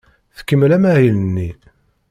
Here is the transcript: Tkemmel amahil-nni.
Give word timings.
Tkemmel 0.37 0.71
amahil-nni. 0.77 1.49